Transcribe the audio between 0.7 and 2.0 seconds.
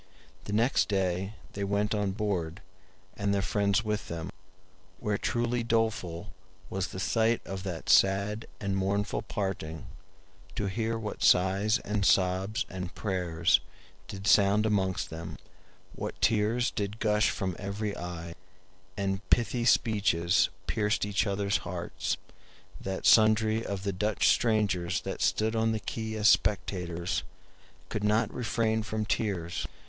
day they went